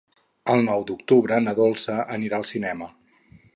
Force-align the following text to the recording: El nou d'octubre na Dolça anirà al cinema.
El 0.53 0.63
nou 0.67 0.85
d'octubre 0.91 1.37
na 1.45 1.53
Dolça 1.61 1.99
anirà 2.17 2.41
al 2.43 2.49
cinema. 2.55 2.91